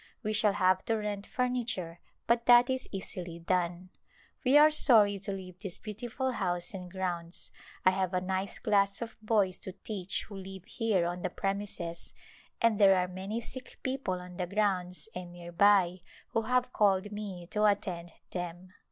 [0.23, 3.91] We shall have to rent furniture but that is easily done.
[4.43, 7.51] We are sorry to leave this beautiful house and grounds.
[7.85, 12.15] I have a nice class of boys to teach who live here on the premises,
[12.59, 17.11] and there are many sick people on the grounds and near by who have called
[17.11, 18.73] me to attend them.